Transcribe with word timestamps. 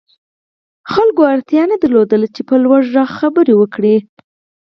خلکو 0.93 1.21
اړتيا 1.33 1.63
نه 1.71 1.75
درلوده 1.81 2.15
چې 2.35 2.41
په 2.49 2.55
لوړ 2.63 2.81
غږ 2.93 3.09
خبرې 3.17 3.53
وکړي. 3.57 3.95